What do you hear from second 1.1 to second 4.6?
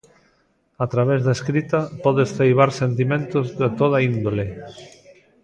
da escrita podes ceibar sentimentos de toda índole.